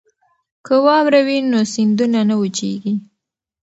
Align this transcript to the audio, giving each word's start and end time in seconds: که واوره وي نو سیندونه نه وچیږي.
که 0.65 0.75
واوره 0.85 1.21
وي 1.27 1.37
نو 1.51 1.59
سیندونه 1.73 2.19
نه 2.29 2.35
وچیږي. 2.41 2.93